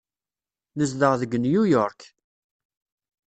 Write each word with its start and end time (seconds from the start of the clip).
Nezdeɣ 0.77 1.13
deg 1.21 1.31
New 1.39 1.63
York. 1.75 2.01